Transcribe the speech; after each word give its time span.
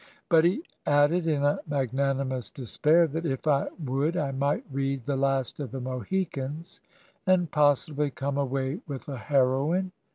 But 0.29 0.45
he 0.45 0.63
added, 0.87 1.27
in 1.27 1.43
a 1.45 1.59
magnanimous 1.67 2.49
despair, 2.49 3.05
that 3.09 3.23
if 3.23 3.45
I 3.45 3.67
would 3.85 4.17
I 4.17 4.31
might 4.31 4.63
read 4.71 5.05
"The 5.05 5.15
Last 5.15 5.59
of 5.59 5.69
the 5.69 5.79
Mohicans," 5.79 6.81
and 7.27 7.51
possi 7.51 7.95
bly 7.95 8.09
come 8.09 8.39
away 8.39 8.81
with 8.87 9.07
a 9.07 9.17
heroine. 9.17 9.91